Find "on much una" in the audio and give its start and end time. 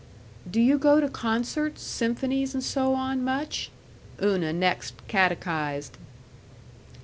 2.95-4.51